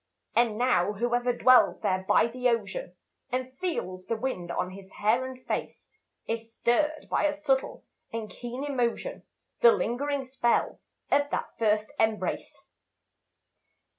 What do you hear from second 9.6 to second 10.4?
lingering